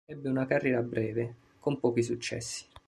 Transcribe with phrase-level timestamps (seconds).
[0.07, 2.65] Ebbe una carriera breve, con pochi successi.